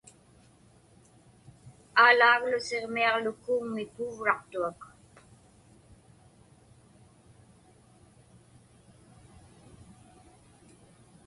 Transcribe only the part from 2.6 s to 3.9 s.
Siġmiaġlu kuuŋmi